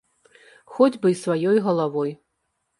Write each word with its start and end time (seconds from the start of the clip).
Хоць 0.77 0.97
бы 1.03 1.13
і 1.15 1.19
сваёй 1.23 1.63
галавой! 1.71 2.11